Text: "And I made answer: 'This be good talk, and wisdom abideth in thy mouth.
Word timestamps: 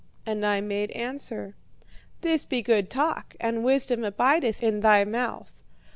"And 0.25 0.43
I 0.43 0.61
made 0.61 0.89
answer: 0.93 1.53
'This 2.21 2.43
be 2.45 2.63
good 2.63 2.89
talk, 2.89 3.35
and 3.39 3.63
wisdom 3.63 4.03
abideth 4.03 4.63
in 4.63 4.79
thy 4.79 5.03
mouth. 5.05 5.61